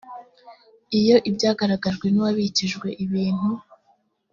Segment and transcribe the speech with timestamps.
[0.99, 3.49] iyo ibyagaragajwe n uwabikijwe ibintu